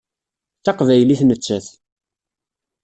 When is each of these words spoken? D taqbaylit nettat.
D 0.59 0.61
taqbaylit 0.65 1.21
nettat. 1.23 1.67